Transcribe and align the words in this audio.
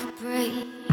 could 0.00 0.16
break. 0.16 0.89